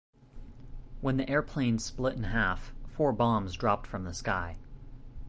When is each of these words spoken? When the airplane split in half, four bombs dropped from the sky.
When 1.01 1.17
the 1.17 1.29
airplane 1.29 1.77
split 1.77 2.15
in 2.15 2.23
half, 2.23 2.73
four 2.87 3.13
bombs 3.13 3.53
dropped 3.53 3.85
from 3.85 4.03
the 4.03 4.15
sky. 4.15 4.57